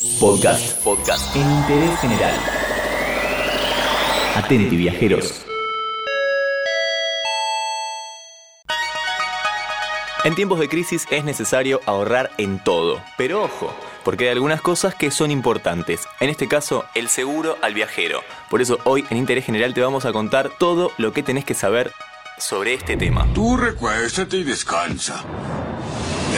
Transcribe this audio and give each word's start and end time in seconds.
Podcast. 0.00 0.82
Podcast. 0.82 1.36
En 1.36 1.42
interés 1.42 2.00
general. 2.00 2.34
Atenti, 4.34 4.74
viajeros. 4.74 5.44
En 10.24 10.34
tiempos 10.34 10.58
de 10.58 10.70
crisis 10.70 11.06
es 11.10 11.22
necesario 11.24 11.82
ahorrar 11.84 12.30
en 12.38 12.64
todo, 12.64 13.02
pero 13.18 13.44
ojo, 13.44 13.74
porque 14.02 14.24
hay 14.24 14.30
algunas 14.30 14.62
cosas 14.62 14.94
que 14.94 15.10
son 15.10 15.30
importantes. 15.30 16.08
En 16.20 16.30
este 16.30 16.48
caso, 16.48 16.86
el 16.94 17.10
seguro 17.10 17.58
al 17.60 17.74
viajero. 17.74 18.22
Por 18.48 18.62
eso 18.62 18.78
hoy 18.84 19.04
en 19.10 19.18
Interés 19.18 19.44
General 19.44 19.74
te 19.74 19.82
vamos 19.82 20.06
a 20.06 20.12
contar 20.14 20.48
todo 20.58 20.92
lo 20.96 21.12
que 21.12 21.22
tenés 21.22 21.44
que 21.44 21.52
saber 21.52 21.92
sobre 22.38 22.72
este 22.72 22.96
tema. 22.96 23.26
Tú 23.34 23.54
recuéstate 23.58 24.38
y 24.38 24.44
descansa. 24.44 25.22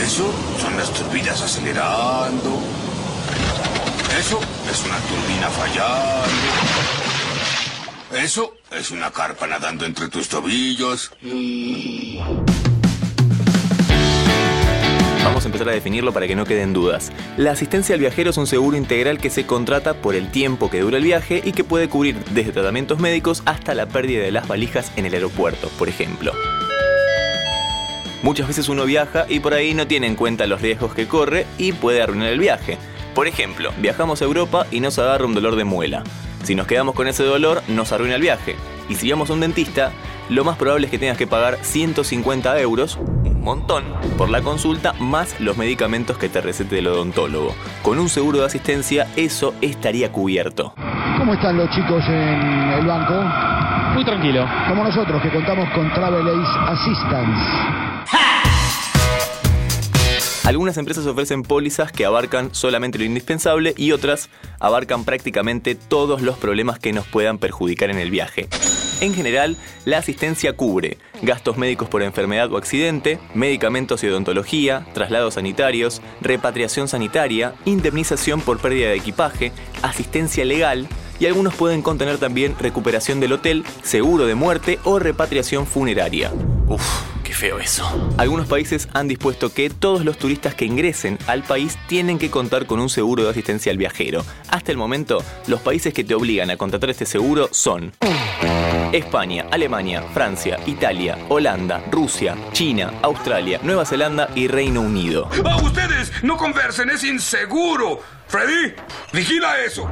Eso 0.03 0.29
son 0.61 0.77
las 0.77 0.93
turbinas 0.93 1.41
acelerando. 1.41 2.59
Eso 4.19 4.39
es 4.71 4.85
una 4.85 4.99
turbina 4.99 5.49
fallando. 5.49 6.29
Eso 8.23 8.55
es 8.71 8.91
una 8.91 9.11
carpa 9.11 9.46
nadando 9.46 9.86
entre 9.86 10.09
tus 10.09 10.29
tobillos. 10.29 11.11
Vamos 15.25 15.45
a 15.45 15.46
empezar 15.46 15.69
a 15.71 15.72
definirlo 15.72 16.13
para 16.13 16.27
que 16.27 16.36
no 16.36 16.45
queden 16.45 16.75
dudas. 16.75 17.11
La 17.39 17.53
asistencia 17.53 17.95
al 17.95 18.00
viajero 18.00 18.31
es 18.31 18.36
un 18.36 18.46
seguro 18.46 18.77
integral 18.77 19.19
que 19.19 19.31
se 19.31 19.46
contrata 19.46 19.95
por 19.95 20.14
el 20.14 20.31
tiempo 20.31 20.71
que 20.71 20.81
dura 20.81 20.99
el 20.99 21.05
viaje 21.05 21.41
y 21.43 21.53
que 21.53 21.64
puede 21.64 21.89
cubrir 21.89 22.17
desde 22.33 22.53
tratamientos 22.53 22.99
médicos 22.99 23.43
hasta 23.47 23.75
la 23.75 23.86
pérdida 23.86 24.22
de 24.22 24.33
las 24.33 24.47
valijas 24.47 24.93
en 24.97 25.07
el 25.07 25.14
aeropuerto, 25.14 25.69
por 25.79 25.89
ejemplo. 25.89 26.33
Muchas 28.22 28.47
veces 28.47 28.69
uno 28.69 28.85
viaja 28.85 29.25
y 29.29 29.41
por 29.41 29.55
ahí 29.55 29.72
no 29.75 29.86
tiene 29.86 30.07
en 30.07 30.17
cuenta 30.17 30.47
los 30.47 30.61
riesgos 30.61 30.94
que 30.94 31.08
corre 31.08 31.47
y 31.57 31.72
puede 31.72 32.03
arruinar 32.03 32.28
el 32.28 32.39
viaje. 32.39 32.78
Por 33.14 33.28
ejemplo, 33.28 33.70
viajamos 33.78 34.22
a 34.22 34.25
Europa 34.25 34.66
y 34.70 34.80
nos 34.80 34.98
agarra 34.98 35.27
un 35.27 35.34
dolor 35.34 35.56
de 35.56 35.64
muela. 35.64 36.02
Si 36.44 36.55
nos 36.55 36.66
quedamos 36.66 36.94
con 36.94 37.06
ese 37.06 37.25
dolor, 37.25 37.62
nos 37.69 37.92
arruina 37.92 38.16
el 38.16 38.22
viaje. 38.22 38.56
Y 38.88 38.94
si 38.94 39.10
vamos 39.10 39.30
a 39.30 39.34
un 39.34 39.41
dentista, 39.41 39.92
lo 40.28 40.44
más 40.44 40.56
probable 40.56 40.86
es 40.86 40.91
que 40.91 40.98
tengas 40.98 41.19
que 41.19 41.27
pagar 41.27 41.58
150 41.62 42.58
euros, 42.60 42.96
un 42.96 43.42
montón, 43.42 43.84
por 44.16 44.30
la 44.30 44.41
consulta 44.41 44.94
más 44.94 45.38
los 45.41 45.56
medicamentos 45.56 46.16
que 46.16 46.28
te 46.28 46.41
recete 46.41 46.78
el 46.78 46.86
odontólogo. 46.86 47.54
Con 47.82 47.98
un 47.98 48.08
seguro 48.08 48.38
de 48.38 48.46
asistencia, 48.46 49.06
eso 49.16 49.54
estaría 49.60 50.10
cubierto. 50.10 50.74
¿Cómo 51.19 51.34
están 51.34 51.56
los 51.56 51.70
chicos 51.70 52.02
en 52.08 52.72
el 52.78 52.86
banco? 52.86 53.14
Muy 53.94 54.04
tranquilo. 54.04 54.47
Como 54.69 54.84
nosotros 54.84 55.20
que 55.22 55.30
contamos 55.30 55.69
con 55.74 55.92
Travel 55.92 56.26
Ace 56.26 56.58
Assistance. 56.72 57.81
Algunas 60.53 60.77
empresas 60.77 61.06
ofrecen 61.06 61.45
pólizas 61.45 61.92
que 61.92 62.05
abarcan 62.05 62.55
solamente 62.55 62.98
lo 62.98 63.05
indispensable 63.05 63.72
y 63.75 63.92
otras 63.92 64.28
abarcan 64.61 65.06
prácticamente 65.06 65.75
todos 65.75 66.20
los 66.20 66.36
problemas 66.36 66.78
que 66.78 66.92
nos 66.92 67.06
puedan 67.06 67.39
perjudicar 67.39 67.89
en 67.89 67.97
el 67.97 68.11
viaje. 68.11 68.48
En 69.00 69.14
general, 69.14 69.56
la 69.86 69.97
asistencia 69.97 70.53
cubre 70.53 70.98
gastos 71.22 71.56
médicos 71.56 71.89
por 71.89 72.03
enfermedad 72.03 72.53
o 72.53 72.59
accidente, 72.59 73.19
medicamentos 73.33 74.05
y 74.05 74.09
odontología, 74.09 74.86
traslados 74.92 75.34
sanitarios, 75.34 76.03
repatriación 76.20 76.87
sanitaria, 76.87 77.55
indemnización 77.64 78.42
por 78.42 78.59
pérdida 78.59 78.91
de 78.91 78.97
equipaje, 78.97 79.53
asistencia 79.81 80.44
legal 80.44 80.87
y 81.19 81.25
algunos 81.25 81.55
pueden 81.55 81.81
contener 81.81 82.19
también 82.19 82.56
recuperación 82.61 83.20
del 83.20 83.33
hotel, 83.33 83.64
seguro 83.83 84.27
de 84.27 84.34
muerte 84.34 84.78
o 84.84 84.98
repatriación 84.98 85.66
funeraria. 85.66 86.31
Qué 87.33 87.38
feo 87.38 87.58
eso. 87.58 88.12
Algunos 88.19 88.47
países 88.47 88.88
han 88.92 89.08
dispuesto 89.08 89.55
que 89.55 89.70
todos 89.70 90.05
los 90.05 90.19
turistas 90.19 90.55
que 90.55 90.66
ingresen 90.66 91.19
al 91.27 91.42
país 91.42 91.78
tienen 91.86 92.19
que 92.19 92.30
contar 92.30 92.66
con 92.66 92.78
un 92.78 92.91
seguro 92.91 93.25
de 93.25 93.30
asistencia 93.30 93.72
al 93.72 93.78
viajero. 93.78 94.22
Hasta 94.50 94.70
el 94.70 94.77
momento, 94.77 95.25
los 95.47 95.60
países 95.60 95.94
que 95.94 96.05
te 96.05 96.14
obligan 96.14 96.50
a 96.50 96.58
contratar 96.58 96.91
este 96.91 97.06
seguro 97.06 97.48
son 97.50 97.92
España, 98.92 99.47
Alemania, 99.50 100.03
Francia, 100.12 100.58
Italia, 100.66 101.16
Holanda, 101.30 101.82
Rusia, 101.91 102.37
China, 102.53 102.93
Australia, 103.00 103.60
Nueva 103.62 103.87
Zelanda 103.87 104.28
y 104.34 104.47
Reino 104.49 104.82
Unido. 104.82 105.31
¡Ah, 105.47 105.56
ustedes! 105.62 106.12
¡No 106.22 106.37
conversen! 106.37 106.91
¡Es 106.91 107.03
inseguro! 107.03 108.00
Freddy, 108.28 108.75
vigila 109.10 109.59
eso. 109.64 109.91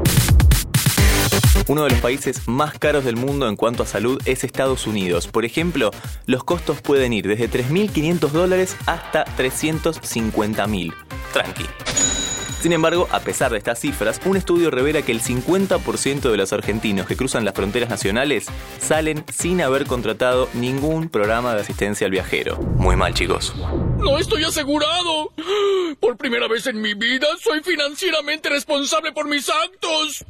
Uno 1.68 1.84
de 1.84 1.90
los 1.90 2.00
países 2.00 2.48
más 2.48 2.78
caros 2.78 3.04
del 3.04 3.16
mundo 3.16 3.48
en 3.48 3.56
cuanto 3.56 3.82
a 3.82 3.86
salud 3.86 4.20
es 4.24 4.44
Estados 4.44 4.86
Unidos. 4.86 5.28
Por 5.28 5.44
ejemplo, 5.44 5.90
los 6.26 6.44
costos 6.44 6.80
pueden 6.80 7.12
ir 7.12 7.28
desde 7.28 7.50
3.500 7.50 8.28
dólares 8.30 8.76
hasta 8.86 9.24
350.000. 9.36 10.94
Tranqui. 11.32 11.66
Sin 12.60 12.72
embargo, 12.72 13.08
a 13.10 13.20
pesar 13.20 13.50
de 13.52 13.58
estas 13.58 13.78
cifras, 13.78 14.20
un 14.26 14.36
estudio 14.36 14.70
revela 14.70 15.00
que 15.00 15.12
el 15.12 15.22
50% 15.22 16.30
de 16.30 16.36
los 16.36 16.52
argentinos 16.52 17.06
que 17.06 17.16
cruzan 17.16 17.46
las 17.46 17.54
fronteras 17.54 17.88
nacionales 17.88 18.46
salen 18.78 19.24
sin 19.32 19.62
haber 19.62 19.86
contratado 19.86 20.46
ningún 20.52 21.08
programa 21.08 21.54
de 21.54 21.62
asistencia 21.62 22.04
al 22.04 22.10
viajero. 22.10 22.58
Muy 22.76 22.96
mal, 22.96 23.14
chicos. 23.14 23.54
No 23.96 24.18
estoy 24.18 24.44
asegurado. 24.44 25.32
Por 26.00 26.18
primera 26.18 26.48
vez 26.48 26.66
en 26.66 26.82
mi 26.82 26.92
vida 26.92 27.28
soy 27.42 27.62
financieramente 27.62 28.50
responsable 28.50 29.12
por 29.12 29.26
mis 29.26 29.48
actos. 29.48 30.26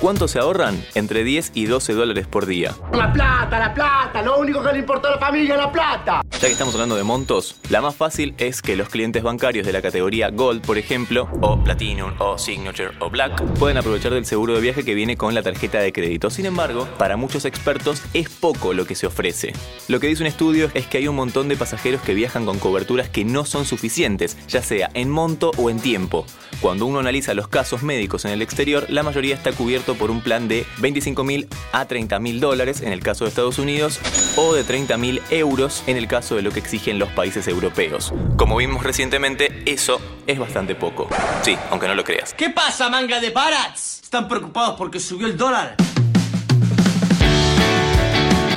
¿Cuánto 0.00 0.28
se 0.28 0.38
ahorran? 0.38 0.80
Entre 0.94 1.24
10 1.24 1.52
y 1.54 1.66
12 1.66 1.92
dólares 1.92 2.28
por 2.28 2.46
día. 2.46 2.72
La 2.92 3.12
plata, 3.12 3.58
la 3.58 3.74
plata, 3.74 4.22
lo 4.22 4.38
único 4.38 4.62
que 4.62 4.72
le 4.72 4.78
importa 4.78 5.08
a 5.08 5.10
la 5.12 5.18
familia 5.18 5.56
la 5.56 5.72
plata. 5.72 6.20
Ya 6.40 6.46
que 6.46 6.52
estamos 6.52 6.74
hablando 6.74 6.94
de 6.94 7.02
montos, 7.02 7.56
la 7.68 7.80
más 7.80 7.96
fácil 7.96 8.32
es 8.38 8.62
que 8.62 8.76
los 8.76 8.88
clientes 8.88 9.24
bancarios 9.24 9.66
de 9.66 9.72
la 9.72 9.82
categoría 9.82 10.30
Gold, 10.30 10.64
por 10.64 10.78
ejemplo, 10.78 11.28
o 11.40 11.64
Platinum, 11.64 12.12
o 12.20 12.38
Signature, 12.38 12.92
o 13.00 13.10
Black, 13.10 13.42
pueden 13.54 13.76
aprovechar 13.76 14.14
del 14.14 14.24
seguro 14.24 14.54
de 14.54 14.60
viaje 14.60 14.84
que 14.84 14.94
viene 14.94 15.16
con 15.16 15.34
la 15.34 15.42
tarjeta 15.42 15.80
de 15.80 15.92
crédito. 15.92 16.30
Sin 16.30 16.46
embargo, 16.46 16.86
para 16.96 17.16
muchos 17.16 17.44
expertos 17.44 18.02
es 18.14 18.28
poco 18.28 18.72
lo 18.72 18.86
que 18.86 18.94
se 18.94 19.08
ofrece. 19.08 19.52
Lo 19.88 19.98
que 19.98 20.06
dice 20.06 20.22
un 20.22 20.28
estudio 20.28 20.70
es 20.74 20.86
que 20.86 20.98
hay 20.98 21.08
un 21.08 21.16
montón 21.16 21.48
de 21.48 21.56
pasajeros 21.56 22.02
que 22.02 22.14
viajan 22.14 22.46
con 22.46 22.60
coberturas 22.60 23.08
que 23.08 23.24
no 23.24 23.44
son 23.44 23.64
suficientes, 23.64 24.36
ya 24.46 24.62
sea 24.62 24.90
en 24.94 25.10
monto 25.10 25.50
o 25.56 25.70
en 25.70 25.80
tiempo. 25.80 26.24
Cuando 26.60 26.86
uno 26.86 27.00
analiza 27.00 27.34
los 27.34 27.48
casos 27.48 27.82
médicos 27.82 28.24
en 28.24 28.30
el 28.30 28.42
exterior, 28.42 28.86
la 28.88 29.02
mayoría 29.02 29.34
está 29.34 29.50
cubierto 29.50 29.96
por 29.96 30.12
un 30.12 30.20
plan 30.20 30.46
de 30.46 30.64
25 30.78 31.24
mil 31.24 31.48
a 31.72 31.86
30 31.86 32.18
mil 32.20 32.38
dólares 32.38 32.80
en 32.80 32.92
el 32.92 33.00
caso 33.00 33.24
de 33.24 33.30
Estados 33.30 33.58
Unidos 33.58 33.98
o 34.36 34.54
de 34.54 34.62
30 34.62 34.96
mil 34.98 35.20
euros 35.30 35.82
en 35.88 35.96
el 35.96 36.06
caso 36.06 36.27
de 36.36 36.42
lo 36.42 36.50
que 36.50 36.60
exigen 36.60 36.98
los 36.98 37.08
países 37.10 37.46
europeos. 37.48 38.12
Como 38.36 38.56
vimos 38.56 38.82
recientemente, 38.82 39.62
eso 39.66 40.00
es 40.26 40.38
bastante 40.38 40.74
poco. 40.74 41.08
Sí, 41.42 41.56
aunque 41.70 41.88
no 41.88 41.94
lo 41.94 42.04
creas. 42.04 42.34
¿Qué 42.34 42.50
pasa, 42.50 42.88
manga 42.88 43.20
de 43.20 43.30
barats? 43.30 44.00
¿Están 44.02 44.28
preocupados 44.28 44.76
porque 44.76 45.00
subió 45.00 45.26
el 45.26 45.36
dólar? 45.36 45.76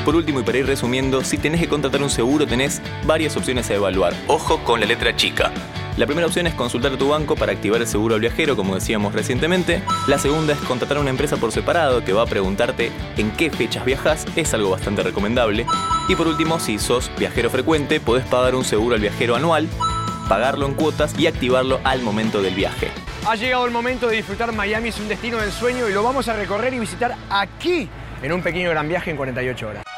Por 0.05 0.15
último 0.15 0.39
y 0.39 0.43
para 0.43 0.57
ir 0.57 0.65
resumiendo, 0.65 1.23
si 1.23 1.37
tenés 1.37 1.61
que 1.61 1.69
contratar 1.69 2.01
un 2.01 2.09
seguro 2.09 2.47
tenés 2.47 2.81
varias 3.05 3.37
opciones 3.37 3.69
a 3.69 3.75
evaluar. 3.75 4.13
Ojo 4.27 4.63
con 4.63 4.79
la 4.79 4.87
letra 4.87 5.15
chica. 5.15 5.51
La 5.97 6.05
primera 6.05 6.25
opción 6.25 6.47
es 6.47 6.53
consultar 6.53 6.93
a 6.93 6.97
tu 6.97 7.09
banco 7.09 7.35
para 7.35 7.51
activar 7.51 7.81
el 7.81 7.87
seguro 7.87 8.15
al 8.15 8.21
viajero, 8.21 8.55
como 8.55 8.75
decíamos 8.75 9.13
recientemente. 9.13 9.83
La 10.07 10.17
segunda 10.17 10.53
es 10.53 10.59
contratar 10.59 10.97
a 10.97 11.01
una 11.01 11.09
empresa 11.09 11.35
por 11.35 11.51
separado 11.51 12.03
que 12.05 12.13
va 12.13 12.23
a 12.23 12.25
preguntarte 12.25 12.91
en 13.17 13.31
qué 13.31 13.49
fechas 13.49 13.83
viajas, 13.83 14.25
es 14.37 14.53
algo 14.53 14.69
bastante 14.69 15.03
recomendable. 15.03 15.65
Y 16.07 16.15
por 16.15 16.27
último, 16.27 16.59
si 16.59 16.79
sos 16.79 17.11
viajero 17.17 17.49
frecuente, 17.49 17.99
podés 17.99 18.25
pagar 18.25 18.55
un 18.55 18.63
seguro 18.63 18.95
al 18.95 19.01
viajero 19.01 19.35
anual, 19.35 19.67
pagarlo 20.29 20.65
en 20.65 20.75
cuotas 20.75 21.13
y 21.19 21.27
activarlo 21.27 21.81
al 21.83 22.01
momento 22.01 22.41
del 22.41 22.55
viaje. 22.55 22.89
Ha 23.27 23.35
llegado 23.35 23.65
el 23.65 23.71
momento 23.71 24.07
de 24.07 24.15
disfrutar 24.15 24.53
Miami, 24.53 24.89
es 24.89 24.99
un 24.99 25.09
destino 25.09 25.37
del 25.37 25.51
sueño 25.51 25.89
y 25.89 25.93
lo 25.93 26.03
vamos 26.03 26.27
a 26.29 26.33
recorrer 26.33 26.73
y 26.73 26.79
visitar 26.79 27.15
aquí, 27.29 27.89
en 28.23 28.31
un 28.31 28.41
pequeño 28.41 28.69
gran 28.69 28.87
viaje 28.87 29.11
en 29.11 29.17
48 29.17 29.67
horas. 29.67 29.90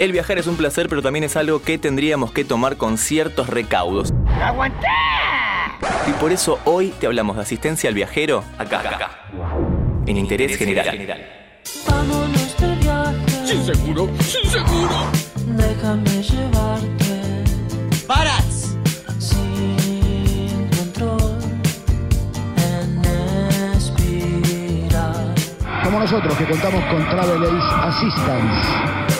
El 0.00 0.12
viajar 0.12 0.38
es 0.38 0.46
un 0.46 0.56
placer, 0.56 0.88
pero 0.88 1.02
también 1.02 1.24
es 1.24 1.36
algo 1.36 1.60
que 1.60 1.76
tendríamos 1.76 2.32
que 2.32 2.42
tomar 2.42 2.78
con 2.78 2.96
ciertos 2.96 3.48
recaudos. 3.48 4.14
¡Aguantá! 4.42 4.88
Y 6.08 6.12
por 6.12 6.32
eso 6.32 6.58
hoy 6.64 6.88
te 6.98 7.06
hablamos 7.06 7.36
de 7.36 7.42
asistencia 7.42 7.88
al 7.88 7.94
viajero 7.94 8.42
acá, 8.56 8.80
acá, 8.80 9.10
en 10.06 10.16
interés 10.16 10.56
general. 10.56 11.06
Vámonos 11.86 12.56
de 12.58 12.76
viaje. 12.76 13.46
Sin 13.46 13.62
seguro, 13.62 14.08
sin 14.20 14.50
seguro. 14.50 14.94
Déjame 15.44 16.22
llevarte 16.22 17.44
¡Barats! 18.08 18.74
sin 19.18 20.70
control 20.78 21.40
en 22.56 23.04
espiral. 23.76 25.34
Como 25.84 26.00
nosotros 26.00 26.34
que 26.38 26.46
contamos 26.46 26.82
con 26.86 27.06
Travel 27.10 27.44
Ace 27.44 27.74
Assistance. 27.82 29.19